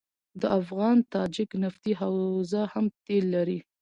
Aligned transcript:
د 0.41 0.43
افغان 0.59 0.97
تاجک 1.13 1.49
نفتي 1.63 1.91
حوزه 2.01 2.61
هم 2.73 2.85
تیل 3.05 3.25
لري. 3.35 3.59